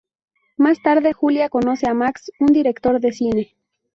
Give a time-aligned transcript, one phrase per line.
[0.57, 3.55] Más tarde Julia conoce a Max, un director de cine.